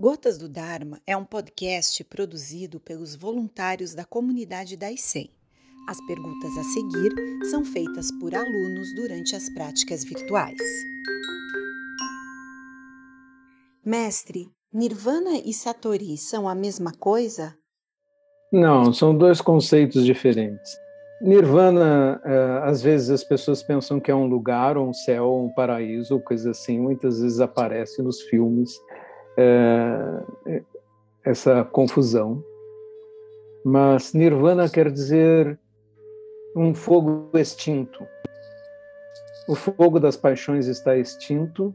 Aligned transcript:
Gotas 0.00 0.38
do 0.38 0.48
Dharma 0.48 1.00
é 1.04 1.16
um 1.16 1.24
podcast 1.24 2.04
produzido 2.04 2.78
pelos 2.78 3.16
voluntários 3.16 3.96
da 3.96 4.04
comunidade 4.04 4.76
da 4.76 4.92
ICEM. 4.92 5.28
As 5.88 5.98
perguntas 6.06 6.56
a 6.56 6.62
seguir 6.62 7.12
são 7.50 7.64
feitas 7.64 8.08
por 8.20 8.32
alunos 8.32 8.94
durante 8.94 9.34
as 9.34 9.52
práticas 9.52 10.04
virtuais. 10.04 10.56
Mestre, 13.84 14.48
Nirvana 14.72 15.42
e 15.44 15.52
Satori 15.52 16.16
são 16.16 16.48
a 16.48 16.54
mesma 16.54 16.92
coisa? 16.92 17.56
Não, 18.52 18.92
são 18.92 19.18
dois 19.18 19.40
conceitos 19.40 20.04
diferentes. 20.04 20.78
Nirvana, 21.20 22.22
eh, 22.24 22.60
às 22.62 22.80
vezes 22.80 23.10
as 23.10 23.24
pessoas 23.24 23.64
pensam 23.64 23.98
que 23.98 24.12
é 24.12 24.14
um 24.14 24.28
lugar, 24.28 24.78
um 24.78 24.94
céu, 24.94 25.34
um 25.34 25.52
paraíso, 25.52 26.20
coisa 26.20 26.52
assim. 26.52 26.78
Muitas 26.78 27.20
vezes 27.20 27.40
aparece 27.40 28.00
nos 28.00 28.22
filmes 28.22 28.78
é, 29.38 30.62
essa 31.24 31.64
confusão. 31.64 32.42
Mas 33.64 34.12
Nirvana 34.12 34.68
quer 34.68 34.90
dizer 34.90 35.58
um 36.56 36.74
fogo 36.74 37.30
extinto. 37.34 38.04
O 39.48 39.54
fogo 39.54 40.00
das 40.00 40.16
paixões 40.16 40.66
está 40.66 40.96
extinto 40.96 41.72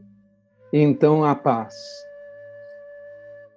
e 0.72 0.78
então 0.78 1.24
há 1.24 1.34
paz. 1.34 1.74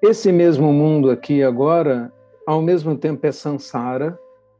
Esse 0.01 0.31
mesmo 0.31 0.71
mundo 0.71 1.09
aqui 1.09 1.43
agora, 1.43 2.11
ao 2.45 2.61
mesmo 2.61 2.97
tempo 2.97 3.25
é 3.25 3.31
Sansara, 3.31 4.17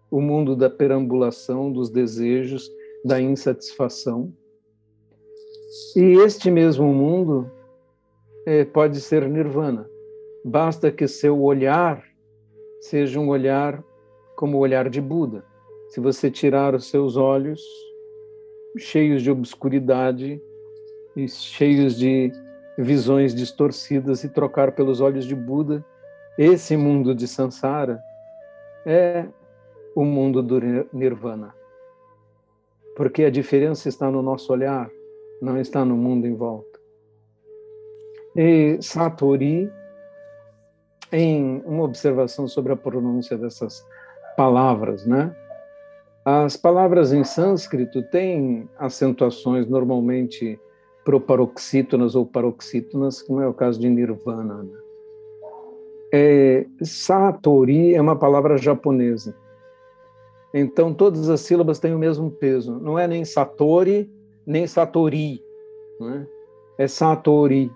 o 0.09 0.19
mundo 0.19 0.55
da 0.55 0.69
perambulação, 0.69 1.71
dos 1.71 1.89
desejos, 1.89 2.69
da 3.05 3.21
insatisfação. 3.21 4.33
E 5.95 6.19
este 6.23 6.49
mesmo 6.49 6.88
mundo 6.93 7.52
pode 8.73 9.01
ser 9.01 9.27
nirvana. 9.27 9.89
Basta 10.43 10.91
que 10.91 11.07
seu 11.07 11.41
olhar 11.41 12.03
seja 12.79 13.19
um 13.19 13.27
olhar 13.27 13.83
como 14.35 14.58
o 14.58 14.61
olhar 14.61 14.89
de 14.89 15.02
Buda. 15.02 15.44
Se 15.89 15.99
você 15.99 16.31
tirar 16.31 16.73
os 16.73 16.89
seus 16.89 17.17
olhos 17.17 17.61
cheios 18.77 19.23
de 19.23 19.31
obscuridade 19.31 20.41
e 21.16 21.27
cheios 21.27 21.97
de 21.97 22.31
visões 22.77 23.33
distorcidas 23.33 24.23
e 24.23 24.30
trocar 24.30 24.73
pelos 24.73 25.02
olhos 25.02 25.25
de 25.25 25.35
Buda, 25.35 25.83
esse 26.38 26.77
mundo 26.77 27.16
de 27.16 27.27
samsara 27.27 28.00
é 28.85 29.25
o 29.95 30.05
mundo 30.05 30.44
do 30.44 30.59
nirvana. 30.94 31.55
Porque 32.95 33.23
a 33.23 33.31
diferença 33.31 33.89
está 33.89 34.11
no 34.11 34.22
nosso 34.22 34.53
olhar, 34.53 34.89
não 35.41 35.59
está 35.59 35.83
no 35.83 35.97
mundo 35.97 36.27
em 36.27 36.35
volta. 36.35 36.77
E 38.38 38.77
Satori, 38.81 39.67
em 41.11 41.61
uma 41.66 41.83
observação 41.83 42.47
sobre 42.47 42.71
a 42.71 42.75
pronúncia 42.75 43.35
dessas 43.35 43.83
palavras, 44.38 45.05
né? 45.07 45.35
As 46.23 46.55
palavras 46.55 47.13
em 47.13 47.23
sânscrito 47.23 48.03
têm 48.03 48.69
acentuações 48.77 49.66
normalmente 49.66 50.59
proparoxítonas 51.03 52.16
ou 52.16 52.25
paroxítonas, 52.25 53.21
como 53.21 53.41
é 53.41 53.47
o 53.47 53.53
caso 53.53 53.79
de 53.79 53.89
nirvana. 53.89 54.61
Né? 54.61 54.79
É, 56.13 56.66
satori 56.83 57.95
é 57.95 58.01
uma 58.01 58.17
palavra 58.17 58.57
japonesa. 58.57 59.33
Então, 60.53 60.94
todas 60.94 61.29
as 61.29 61.39
sílabas 61.41 61.79
têm 61.79 61.95
o 61.95 61.99
mesmo 61.99 62.29
peso. 62.29 62.77
Não 62.77 62.99
é 62.99 63.07
nem 63.07 63.23
satori, 63.23 64.11
nem 64.45 64.67
satori. 64.67 65.41
Né? 65.99 66.27
É 66.77 66.88
satori. 66.88 67.72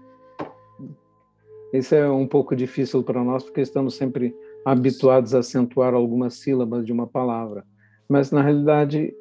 Isso 1.74 1.96
é 1.96 2.10
um 2.10 2.28
pouco 2.28 2.56
difícil 2.56 3.02
para 3.04 3.24
nós, 3.24 3.44
porque 3.44 3.62
estamos 3.62 3.96
sempre 3.96 4.36
habituados 4.66 5.34
a 5.34 5.40
acentuar 5.40 5.94
algumas 5.94 6.36
sílabas 6.36 6.86
de 6.86 6.92
uma 6.92 7.08
palavra. 7.08 7.64
Mas, 8.10 8.32
na 8.32 8.42
realidade, 8.42 9.16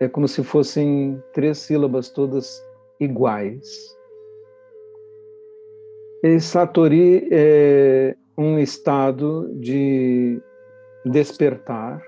é 0.00 0.08
como 0.08 0.26
se 0.26 0.42
fossem 0.42 1.22
três 1.32 1.58
sílabas 1.58 2.08
todas 2.08 2.64
iguais. 2.98 3.94
E 6.22 6.40
Satori 6.40 7.28
é 7.30 8.16
um 8.36 8.58
estado 8.58 9.50
de 9.54 10.40
despertar, 11.04 12.02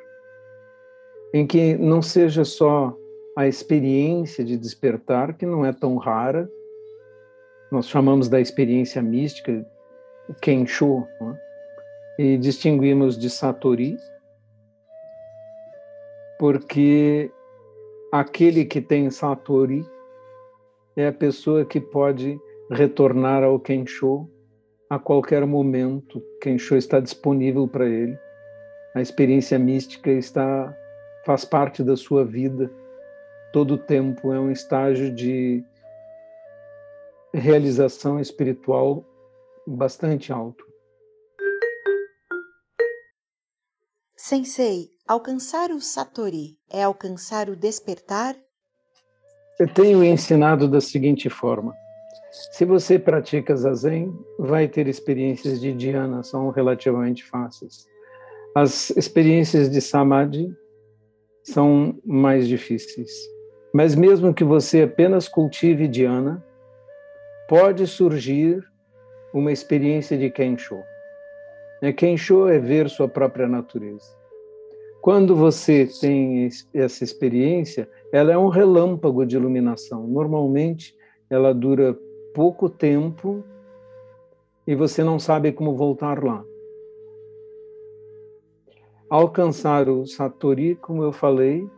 em 1.35 1.47
que 1.47 1.77
não 1.77 2.01
seja 2.01 2.45
só 2.45 2.97
a 3.37 3.47
experiência 3.47 4.45
de 4.45 4.57
despertar, 4.57 5.37
que 5.37 5.47
não 5.47 5.65
é 5.65 5.73
tão 5.73 5.97
rara, 5.97 6.51
nós 7.73 7.89
chamamos 7.89 8.29
da 8.29 8.39
experiência 8.39 9.01
mística 9.01 9.67
Kensho, 10.43 11.09
né? 11.19 11.39
e 12.19 12.37
distinguimos 12.37 13.19
de 13.19 13.31
Satori, 13.31 13.97
porque 16.39 17.31
aquele 18.13 18.67
que 18.67 18.83
tem 18.83 19.09
Satori 19.11 19.87
é 20.95 21.09
a 21.09 21.13
pessoa 21.13 21.65
que 21.65 21.81
pode 21.81 22.39
retornar 22.71 23.43
ao 23.43 23.59
Kensho 23.59 24.29
a 24.91 24.99
qualquer 24.99 25.47
momento. 25.47 26.23
Kensho 26.43 26.77
está 26.77 27.01
disponível 27.01 27.67
para 27.67 27.89
ele. 27.89 28.19
A 28.95 29.01
experiência 29.01 29.59
mística 29.59 30.11
está 30.11 30.77
faz 31.25 31.47
parte 31.47 31.83
da 31.83 31.97
sua 31.97 32.23
vida. 32.23 32.71
Todo 33.51 33.75
o 33.75 33.79
tempo 33.79 34.31
é 34.31 34.39
um 34.39 34.51
estágio 34.51 35.11
de 35.11 35.65
realização 37.35 38.21
espiritual 38.21 39.05
bastante 39.67 40.33
alto. 40.33 40.65
Sensei, 44.17 44.91
alcançar 45.07 45.71
o 45.71 45.81
Satori 45.81 46.57
é 46.71 46.83
alcançar 46.83 47.49
o 47.49 47.57
despertar? 47.57 48.37
Eu 49.59 49.73
tenho 49.73 50.05
ensinado 50.05 50.69
da 50.69 50.81
seguinte 50.81 51.29
forma: 51.29 51.75
se 52.53 52.65
você 52.65 52.99
pratica 52.99 53.57
zazen, 53.57 54.17
vai 54.39 54.69
ter 54.69 54.87
experiências 54.87 55.61
de 55.61 55.73
dhyana, 55.73 56.23
são 56.23 56.51
relativamente 56.51 57.25
fáceis. 57.25 57.87
As 58.55 58.91
experiências 58.91 59.71
de 59.71 59.81
samadhi 59.81 60.55
são 61.43 61.99
mais 62.05 62.47
difíceis. 62.47 63.11
Mas 63.75 63.95
mesmo 63.95 64.35
que 64.35 64.45
você 64.45 64.83
apenas 64.83 65.29
cultive 65.29 65.89
dhyana, 65.89 66.45
pode 67.53 67.87
surgir 67.87 68.67
uma 69.31 69.53
experiência 69.53 70.17
de 70.17 70.31
Kensho. 70.31 70.79
É, 71.83 71.93
Kensho 71.93 72.49
é 72.49 72.59
ver 72.59 72.89
sua 72.89 73.07
própria 73.07 73.47
natureza. 73.47 74.07
Quando 75.03 75.37
você 75.37 75.87
tem 76.01 76.49
essa 76.73 77.05
experiência, 77.05 77.87
ela 78.11 78.33
é 78.33 78.39
um 78.39 78.49
relâmpago 78.49 79.27
de 79.27 79.37
iluminação. 79.37 80.07
Normalmente, 80.07 80.97
ela 81.29 81.53
dura 81.53 81.95
pouco 82.35 82.71
tempo 82.71 83.45
e 84.67 84.75
você 84.75 85.05
não 85.05 85.19
sabe 85.19 85.53
como 85.53 85.77
voltar 85.77 86.25
lá. 86.25 86.43
Alcançar 89.11 89.91
o 89.91 90.07
Satori, 90.07 90.75
como 90.77 91.03
eu 91.03 91.13
falei, 91.13 91.69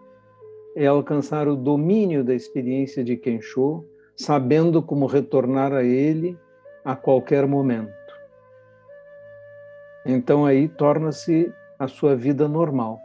é 0.76 0.86
alcançar 0.86 1.48
o 1.48 1.56
domínio 1.56 2.22
da 2.22 2.32
experiência 2.32 3.02
de 3.02 3.16
Kensho, 3.16 3.84
sabendo 4.16 4.82
como 4.82 5.06
retornar 5.06 5.72
a 5.72 5.82
Ele 5.82 6.38
a 6.84 6.94
qualquer 6.94 7.46
momento. 7.46 7.92
Então 10.06 10.44
aí 10.44 10.68
torna-se 10.68 11.52
a 11.78 11.88
sua 11.88 12.14
vida 12.14 12.46
normal. 12.46 12.98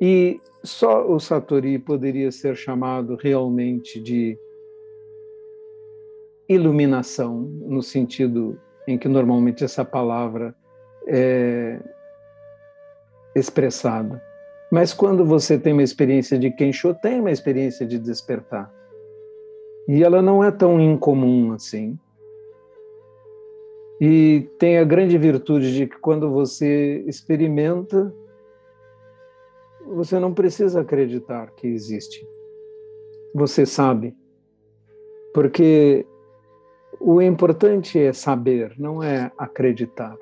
E 0.00 0.40
só 0.62 1.10
o 1.10 1.18
Satori 1.18 1.78
poderia 1.78 2.30
ser 2.32 2.56
chamado 2.56 3.16
realmente 3.16 4.00
de 4.00 4.38
iluminação, 6.48 7.40
no 7.40 7.82
sentido 7.82 8.58
em 8.86 8.96
que 8.96 9.08
normalmente 9.08 9.64
essa 9.64 9.84
palavra 9.84 10.54
é 11.06 11.78
expressada. 13.34 14.22
Mas 14.70 14.94
quando 14.94 15.24
você 15.24 15.58
tem 15.58 15.72
uma 15.72 15.82
experiência 15.82 16.38
de 16.38 16.50
Kensho, 16.50 16.94
tem 16.94 17.20
uma 17.20 17.30
experiência 17.30 17.86
de 17.86 17.98
despertar. 17.98 18.77
E 19.88 20.04
ela 20.04 20.20
não 20.20 20.44
é 20.44 20.50
tão 20.50 20.78
incomum 20.78 21.52
assim. 21.52 21.98
E 23.98 24.46
tem 24.58 24.78
a 24.78 24.84
grande 24.84 25.16
virtude 25.16 25.74
de 25.74 25.86
que 25.86 25.98
quando 25.98 26.30
você 26.30 27.02
experimenta, 27.06 28.14
você 29.86 30.18
não 30.18 30.34
precisa 30.34 30.82
acreditar 30.82 31.50
que 31.52 31.66
existe. 31.66 32.24
Você 33.34 33.64
sabe. 33.64 34.14
Porque 35.32 36.06
o 37.00 37.22
importante 37.22 37.98
é 37.98 38.12
saber, 38.12 38.74
não 38.78 39.02
é 39.02 39.32
acreditar. 39.38 40.16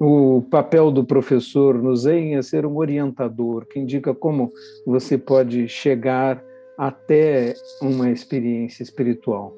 O 0.00 0.42
papel 0.50 0.90
do 0.90 1.04
professor 1.04 1.80
no 1.80 1.94
Zen 1.96 2.36
é 2.36 2.42
ser 2.42 2.66
um 2.66 2.76
orientador 2.76 3.66
que 3.66 3.78
indica 3.78 4.14
como 4.14 4.52
você 4.84 5.16
pode 5.16 5.68
chegar 5.68 6.44
até 6.78 7.54
uma 7.82 8.08
experiência 8.08 8.84
espiritual. 8.84 9.52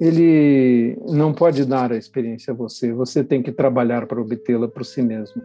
ele 0.00 0.96
não 1.08 1.34
pode 1.34 1.64
dar 1.64 1.90
a 1.90 1.96
experiência 1.96 2.52
a 2.52 2.56
você, 2.56 2.92
você 2.92 3.24
tem 3.24 3.42
que 3.42 3.50
trabalhar 3.50 4.06
para 4.06 4.20
obtê-la 4.20 4.68
por 4.68 4.84
si 4.84 5.02
mesmo. 5.02 5.42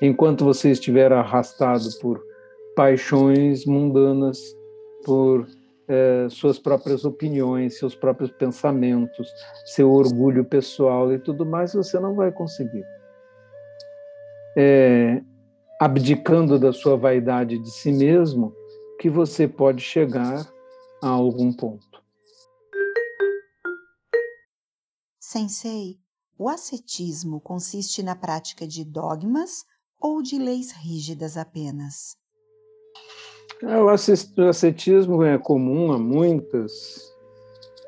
Enquanto 0.00 0.44
você 0.44 0.70
estiver 0.70 1.12
arrastado 1.12 1.88
por 2.00 2.22
paixões 2.76 3.66
mundanas, 3.66 4.38
por 5.04 5.44
é, 5.88 6.28
suas 6.30 6.56
próprias 6.56 7.04
opiniões, 7.04 7.78
seus 7.78 7.96
próprios 7.96 8.30
pensamentos, 8.30 9.28
seu 9.64 9.90
orgulho 9.90 10.44
pessoal 10.44 11.12
e 11.12 11.18
tudo 11.18 11.44
mais, 11.44 11.74
você 11.74 11.98
não 11.98 12.14
vai 12.14 12.30
conseguir. 12.30 12.84
É, 14.56 15.20
abdicando 15.80 16.60
da 16.60 16.72
sua 16.72 16.96
vaidade 16.96 17.58
de 17.58 17.70
si 17.70 17.90
mesmo, 17.90 18.54
que 18.98 19.10
você 19.10 19.46
pode 19.46 19.82
chegar 19.82 20.46
a 21.02 21.08
algum 21.08 21.52
ponto. 21.52 22.02
Sensei, 25.20 25.98
o 26.38 26.48
ascetismo 26.48 27.40
consiste 27.40 28.02
na 28.02 28.14
prática 28.14 28.66
de 28.66 28.84
dogmas 28.84 29.64
ou 30.00 30.22
de 30.22 30.38
leis 30.38 30.72
rígidas 30.72 31.36
apenas? 31.36 32.16
É, 33.62 33.78
o 33.78 33.88
ascetismo 33.88 35.24
é 35.24 35.38
comum 35.38 35.92
a 35.92 35.98
muitas 35.98 37.12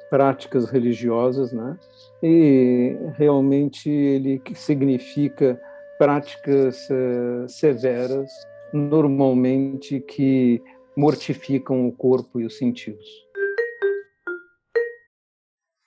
práticas 0.09 0.69
religiosas, 0.71 1.53
né? 1.53 1.79
E 2.23 2.97
realmente 3.17 3.91
ele 3.91 4.43
significa 4.55 5.61
práticas 5.99 6.89
uh, 6.91 7.49
severas, 7.49 8.31
normalmente 8.73 10.01
que 10.01 10.63
mortificam 10.99 11.87
o 11.87 11.93
corpo 11.93 12.41
e 12.41 12.45
os 12.45 12.59
sentidos. 12.59 13.07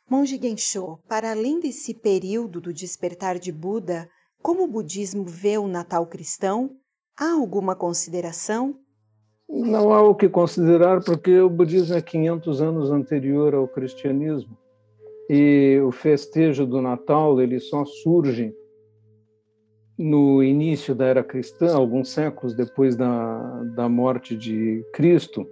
Monge 0.09 0.39
Gensho, 0.41 0.99
para 1.05 1.31
além 1.31 1.59
desse 1.59 1.93
período 1.93 2.61
do 2.61 2.73
despertar 2.73 3.37
de 3.37 3.51
Buda, 3.51 4.07
como 4.41 4.63
o 4.63 4.67
budismo 4.67 5.25
vê 5.25 5.57
o 5.57 5.67
Natal 5.67 6.07
cristão? 6.07 6.77
Há 7.19 7.33
alguma 7.33 7.75
consideração? 7.75 8.79
Não 9.49 9.91
há 9.91 10.01
o 10.01 10.15
que 10.15 10.29
considerar, 10.29 11.03
porque 11.03 11.41
o 11.41 11.49
budismo 11.49 11.93
é 11.93 12.01
500 12.01 12.61
anos 12.61 12.89
anterior 12.89 13.53
ao 13.53 13.67
cristianismo. 13.67 14.57
E 15.29 15.77
o 15.85 15.91
festejo 15.91 16.65
do 16.65 16.81
Natal 16.81 17.41
ele 17.41 17.59
só 17.59 17.83
surge 17.83 18.55
no 20.01 20.44
início 20.44 20.95
da 20.95 21.06
era 21.06 21.24
cristã, 21.24 21.75
alguns 21.75 22.09
séculos 22.09 22.56
depois 22.56 22.95
da, 22.95 23.63
da 23.75 23.88
morte 23.88 24.36
de 24.36 24.83
Cristo, 24.92 25.48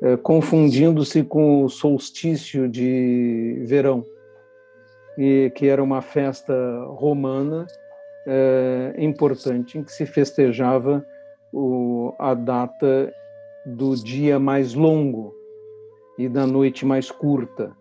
é, 0.00 0.16
confundindo-se 0.16 1.22
com 1.22 1.64
o 1.64 1.68
solstício 1.68 2.68
de 2.68 3.62
verão, 3.66 4.06
e 5.18 5.52
que 5.54 5.66
era 5.66 5.82
uma 5.82 6.00
festa 6.00 6.54
romana 6.86 7.66
é, 8.26 8.94
importante 8.96 9.76
em 9.76 9.82
que 9.82 9.92
se 9.92 10.06
festejava 10.06 11.04
o, 11.52 12.14
a 12.18 12.34
data 12.34 13.12
do 13.66 13.94
dia 13.96 14.38
mais 14.38 14.74
longo 14.74 15.34
e 16.16 16.28
da 16.28 16.46
noite 16.46 16.86
mais 16.86 17.10
curta. 17.10 17.76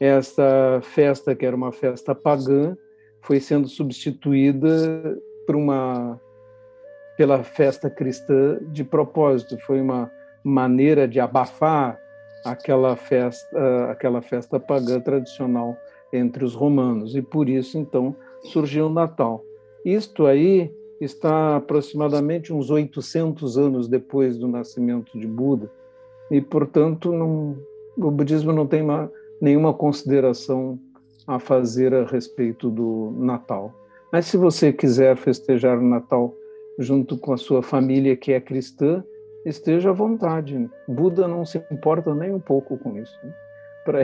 Esta 0.00 0.80
festa, 0.82 1.34
que 1.34 1.44
era 1.44 1.54
uma 1.54 1.70
festa 1.70 2.14
pagã, 2.14 2.76
foi 3.22 3.40
sendo 3.40 3.68
substituída 3.68 5.18
por 5.46 5.56
uma 5.56 6.20
pela 7.16 7.42
festa 7.42 7.90
cristã 7.90 8.58
de 8.72 8.82
propósito. 8.82 9.58
Foi 9.66 9.80
uma 9.80 10.10
maneira 10.42 11.06
de 11.06 11.20
abafar 11.20 12.00
aquela 12.44 12.96
festa, 12.96 13.90
aquela 13.90 14.22
festa 14.22 14.58
pagã 14.58 14.98
tradicional 14.98 15.76
entre 16.12 16.44
os 16.44 16.54
romanos 16.54 17.14
e 17.14 17.20
por 17.20 17.48
isso 17.48 17.76
então 17.76 18.16
surgiu 18.42 18.86
o 18.86 18.92
Natal. 18.92 19.44
Isto 19.84 20.26
aí 20.26 20.72
está 21.00 21.56
aproximadamente 21.56 22.52
uns 22.52 22.70
800 22.70 23.58
anos 23.58 23.88
depois 23.88 24.36
do 24.38 24.48
nascimento 24.48 25.18
de 25.18 25.26
Buda, 25.26 25.70
e, 26.30 26.40
portanto, 26.40 27.12
não, 27.12 27.58
o 27.96 28.10
budismo 28.10 28.52
não 28.52 28.66
tem 28.66 28.82
uma, 28.82 29.10
nenhuma 29.40 29.74
consideração 29.74 30.78
a 31.30 31.38
fazer 31.38 31.94
a 31.94 32.04
respeito 32.04 32.68
do 32.68 33.12
Natal. 33.16 33.72
Mas 34.12 34.26
se 34.26 34.36
você 34.36 34.72
quiser 34.72 35.16
festejar 35.16 35.78
o 35.78 35.88
Natal 35.88 36.34
junto 36.76 37.16
com 37.16 37.32
a 37.32 37.36
sua 37.36 37.62
família 37.62 38.16
que 38.16 38.32
é 38.32 38.40
cristã, 38.40 39.04
esteja 39.46 39.90
à 39.90 39.92
vontade. 39.92 40.68
Buda 40.88 41.28
não 41.28 41.46
se 41.46 41.64
importa 41.70 42.12
nem 42.12 42.34
um 42.34 42.40
pouco 42.40 42.76
com 42.78 42.98
isso. 42.98 43.16
Para 43.84 44.02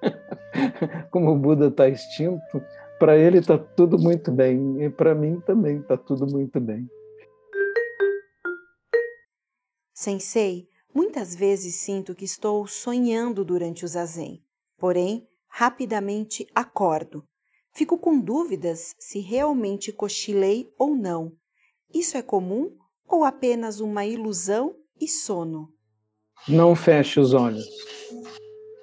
como 1.12 1.32
o 1.32 1.38
Buda 1.38 1.66
está 1.66 1.90
extinto, 1.90 2.62
para 2.98 3.18
ele 3.18 3.38
está 3.38 3.58
tudo 3.58 3.98
muito 3.98 4.32
bem 4.32 4.82
e 4.82 4.88
para 4.88 5.14
mim 5.14 5.38
também 5.40 5.80
está 5.80 5.98
tudo 5.98 6.26
muito 6.26 6.58
bem. 6.58 6.88
Sensei, 9.92 10.68
muitas 10.94 11.34
vezes 11.34 11.74
sinto 11.74 12.14
que 12.14 12.24
estou 12.24 12.66
sonhando 12.66 13.44
durante 13.44 13.84
o 13.84 13.88
zazen, 13.88 14.42
porém, 14.78 15.28
rapidamente 15.58 16.46
acordo. 16.54 17.24
Fico 17.72 17.96
com 17.96 18.20
dúvidas 18.20 18.94
se 18.98 19.20
realmente 19.20 19.90
cochilei 19.90 20.70
ou 20.78 20.94
não. 20.94 21.32
Isso 21.94 22.18
é 22.18 22.20
comum 22.20 22.76
ou 23.08 23.24
apenas 23.24 23.80
uma 23.80 24.04
ilusão 24.04 24.74
e 25.00 25.08
sono? 25.08 25.70
Não 26.46 26.76
feche 26.76 27.18
os 27.18 27.32
olhos. 27.32 27.66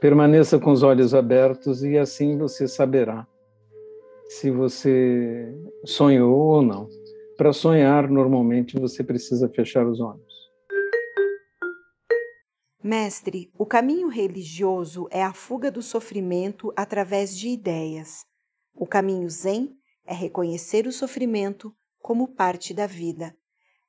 Permaneça 0.01 0.57
com 0.57 0.71
os 0.71 0.81
olhos 0.81 1.13
abertos 1.13 1.83
e 1.83 1.95
assim 1.95 2.39
você 2.39 2.67
saberá 2.67 3.27
se 4.27 4.49
você 4.49 5.55
sonhou 5.85 6.35
ou 6.35 6.61
não. 6.63 6.89
Para 7.37 7.53
sonhar, 7.53 8.09
normalmente 8.09 8.79
você 8.79 9.03
precisa 9.03 9.47
fechar 9.47 9.85
os 9.85 9.99
olhos. 9.99 10.32
Mestre, 12.83 13.49
o 13.57 13.65
caminho 13.65 14.09
religioso 14.09 15.07
é 15.09 15.23
a 15.23 15.33
fuga 15.33 15.71
do 15.71 15.81
sofrimento 15.81 16.73
através 16.75 17.37
de 17.37 17.47
ideias. 17.47 18.25
O 18.75 18.85
caminho 18.85 19.29
Zen 19.29 19.73
é 20.05 20.13
reconhecer 20.13 20.85
o 20.85 20.91
sofrimento 20.91 21.73
como 22.01 22.27
parte 22.27 22.73
da 22.73 22.85
vida. 22.85 23.33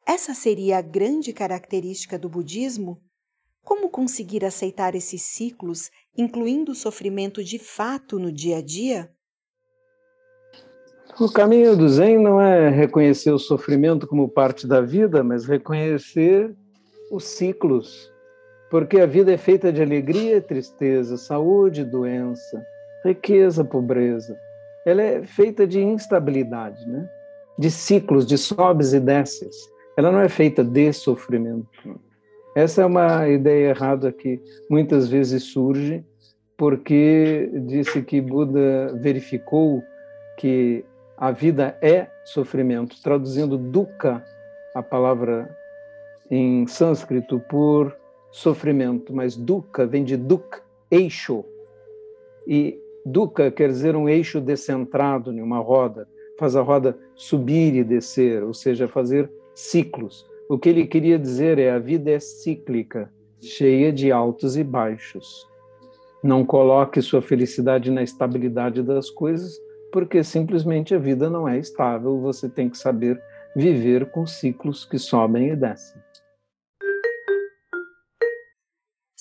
Essa 0.06 0.32
seria 0.32 0.79
a 0.79 0.81
grande 0.81 1.32
característica 1.32 2.17
do 2.17 2.29
budismo? 2.29 3.02
Como 3.64 3.91
conseguir 3.91 4.44
aceitar 4.44 4.94
esses 4.94 5.23
ciclos, 5.23 5.91
incluindo 6.17 6.70
o 6.70 6.76
sofrimento 6.76 7.43
de 7.43 7.58
fato 7.58 8.17
no 8.17 8.31
dia 8.31 8.58
a 8.58 8.62
dia? 8.62 9.11
O 11.19 11.29
caminho 11.29 11.77
do 11.77 11.89
Zen 11.89 12.20
não 12.20 12.41
é 12.41 12.69
reconhecer 12.69 13.32
o 13.32 13.41
sofrimento 13.41 14.06
como 14.06 14.29
parte 14.29 14.69
da 14.69 14.81
vida, 14.81 15.24
mas 15.24 15.46
reconhecer 15.46 16.55
os 17.10 17.24
ciclos. 17.24 18.14
Porque 18.75 18.99
a 18.99 19.07
vida 19.07 19.33
é 19.33 19.37
feita 19.37 19.73
de 19.73 19.81
alegria 19.81 20.41
tristeza, 20.41 21.17
saúde 21.17 21.85
doença, 21.85 22.61
riqueza, 23.05 23.65
pobreza. 23.65 24.37
Ela 24.85 25.01
é 25.01 25.23
feita 25.23 25.65
de 25.65 25.81
instabilidade, 25.81 26.85
né? 26.89 27.09
de 27.57 27.71
ciclos, 27.71 28.27
de 28.27 28.37
sobes 28.37 28.93
e 28.93 28.99
desces. 28.99 29.55
Ela 29.97 30.11
não 30.11 30.19
é 30.19 30.29
feita 30.29 30.65
de 30.65 30.93
sofrimento. 30.93 32.01
Essa 32.57 32.83
é 32.83 32.85
uma 32.85 33.29
ideia 33.29 33.69
errada 33.69 34.11
que 34.11 34.43
muitas 34.69 35.09
vezes 35.09 35.45
surge 35.45 36.05
porque 36.57 37.49
disse 37.69 38.03
que 38.03 38.21
Buda 38.21 38.93
verificou 39.01 39.85
que 40.37 40.85
a 41.17 41.31
vida 41.31 41.79
é 41.81 42.09
sofrimento. 42.25 43.01
Traduzindo 43.01 43.57
dukkha, 43.57 44.21
a 44.75 44.83
palavra 44.83 45.49
em 46.29 46.67
sânscrito 46.67 47.39
por 47.49 47.97
sofrimento, 48.34 49.14
mas 49.14 49.36
dukkha 49.36 49.86
vem 49.86 50.03
de 50.03 50.17
duk, 50.17 50.58
eixo. 50.91 51.44
E 52.44 52.76
dukkha 53.06 53.48
quer 53.48 53.69
dizer 53.69 53.94
um 53.94 54.08
eixo 54.08 54.41
descentrado 54.41 55.32
em 55.32 55.41
uma 55.41 55.60
roda, 55.60 56.08
faz 56.36 56.56
a 56.56 56.60
roda 56.60 56.98
subir 57.14 57.76
e 57.76 57.84
descer, 57.84 58.43
ou 58.43 58.53
seja, 58.53 58.88
fazer 58.88 59.31
ciclos. 59.55 60.26
O 60.48 60.58
que 60.58 60.69
ele 60.69 60.84
queria 60.84 61.17
dizer 61.17 61.60
é 61.60 61.70
a 61.70 61.79
vida 61.79 62.10
é 62.10 62.19
cíclica, 62.19 63.08
cheia 63.41 63.93
de 63.93 64.10
altos 64.10 64.56
e 64.56 64.64
baixos. 64.64 65.48
Não 66.20 66.44
coloque 66.44 67.00
sua 67.00 67.22
felicidade 67.22 67.88
na 67.88 68.03
estabilidade 68.03 68.82
das 68.82 69.10
coisas, 69.10 69.60
porque 69.93 70.24
simplesmente 70.24 70.93
a 70.93 70.98
vida 70.98 71.31
não 71.31 71.48
é 71.48 71.56
estável, 71.56 72.20
você 72.20 72.48
tem 72.48 72.69
que 72.69 72.76
saber 72.76 73.17
viver 73.55 74.10
com 74.10 74.26
ciclos 74.26 74.84
que 74.84 74.98
sobem 74.98 75.50
e 75.50 75.56
descem. 75.56 76.03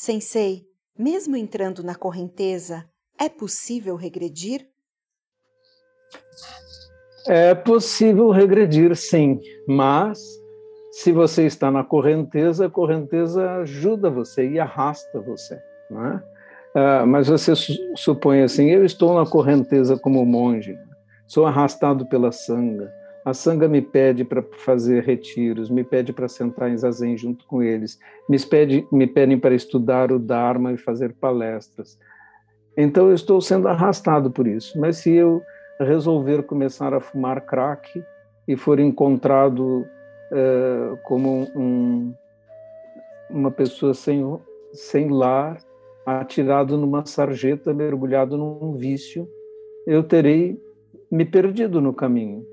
Sensei, 0.04 0.66
mesmo 1.00 1.38
entrando 1.38 1.82
na 1.82 1.96
correnteza, 1.96 2.84
é 3.18 3.30
possível 3.30 3.96
regredir? 3.96 4.68
É 7.26 7.56
possível 7.56 8.30
regredir, 8.30 8.94
sim, 8.98 9.40
mas 9.66 10.20
se 10.92 11.14
você 11.14 11.46
está 11.46 11.72
na 11.72 11.86
correnteza, 11.86 12.66
a 12.66 12.70
correnteza 12.70 13.50
ajuda 13.62 14.10
você 14.10 14.46
e 14.46 14.60
arrasta 14.60 15.22
você. 15.22 15.54
É? 15.56 16.20
Ah, 16.76 17.06
mas 17.06 17.30
você 17.30 17.54
supõe 17.96 18.42
assim: 18.42 18.72
eu 18.72 18.84
estou 18.84 19.18
na 19.18 19.26
correnteza 19.26 19.98
como 19.98 20.26
monge, 20.26 20.78
sou 21.26 21.46
arrastado 21.46 22.06
pela 22.08 22.34
sanga. 22.34 22.92
A 23.26 23.34
sanga 23.34 23.68
me 23.68 23.82
pede 23.82 24.26
para 24.26 24.44
fazer 24.44 25.04
retiros, 25.04 25.70
me 25.70 25.84
pede 25.84 26.12
para 26.12 26.28
sentar 26.28 26.70
em 26.70 26.78
zazen 26.78 27.16
junto 27.16 27.46
com 27.46 27.64
eles, 27.64 27.98
me, 28.28 28.38
pede, 28.40 28.86
me 28.92 29.08
pedem 29.08 29.40
para 29.40 29.56
estudar 29.56 30.12
o 30.12 30.20
Dharma 30.20 30.74
e 30.74 30.78
fazer 30.78 31.14
palestras. 31.14 31.98
Então 32.76 33.08
eu 33.08 33.16
estou 33.16 33.40
sendo 33.40 33.68
arrastado 33.68 34.30
por 34.32 34.48
isso. 34.48 34.80
Mas 34.80 34.98
se 34.98 35.12
eu 35.12 35.42
resolver 35.80 36.44
começar 36.44 36.94
a 36.94 37.00
fumar 37.00 37.42
crack 37.42 38.04
e 38.48 38.56
for 38.56 38.80
encontrado 38.80 39.86
uh, 40.32 40.98
como 41.04 41.48
um, 41.56 42.14
uma 43.30 43.52
pessoa 43.52 43.94
sem, 43.94 44.24
sem 44.74 45.10
lar, 45.10 45.58
atirado 46.06 46.78
numa 46.78 47.06
sarjeta, 47.06 47.74
mergulhado 47.74 48.38
num 48.38 48.74
vício, 48.74 49.28
eu 49.88 50.04
terei 50.04 50.60
me 51.10 51.26
perdido 51.26 51.80
no 51.80 51.94
caminho. 51.94 52.46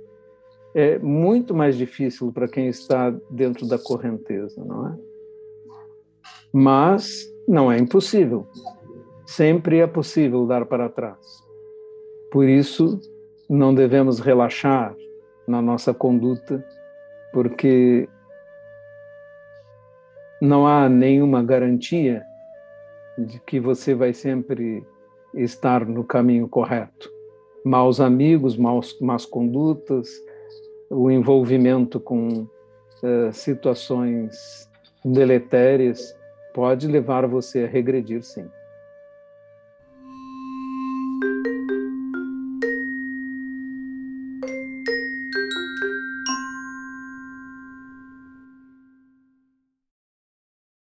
É 0.75 0.99
muito 0.99 1.55
mais 1.55 1.77
difícil 1.77 2.33
para 2.33 2.47
quem 2.47 2.69
está 2.69 3.11
dentro 3.29 3.67
da 3.67 3.79
correnteza, 3.79 4.65
não 4.65 4.89
é? 4.89 4.99
Mas 6.53 7.33
não 7.47 7.71
é 7.71 7.79
impossível. 7.79 8.47
Sempre 9.27 9.79
é 9.79 9.87
possível 9.87 10.47
dar 10.47 10.65
para 10.67 10.89
trás. 10.89 11.45
Por 12.31 12.49
isso, 12.49 13.01
não 13.49 13.75
devemos 13.75 14.21
relaxar 14.21 14.95
na 15.47 15.61
nossa 15.61 15.93
conduta, 15.93 16.65
porque 17.33 18.09
não 20.41 20.67
há 20.67 20.89
nenhuma 20.89 21.43
garantia 21.43 22.23
de 23.19 23.41
que 23.41 23.59
você 23.59 23.95
vai 23.95 24.15
sempre 24.15 24.87
estar 25.35 25.85
no 25.87 26.05
caminho 26.05 26.49
correto. 26.49 27.11
Maus 27.65 28.01
amigos, 28.01 28.57
maus, 28.57 28.99
más 29.01 29.27
condutas, 29.27 30.09
o 30.91 31.09
envolvimento 31.11 32.01
com 32.01 32.43
uh, 33.03 33.33
situações 33.33 34.69
deletérias 35.05 36.17
pode 36.53 36.89
levar 36.89 37.27
você 37.27 37.65
a 37.65 37.69
regredir, 37.69 38.23
sim. 38.25 38.47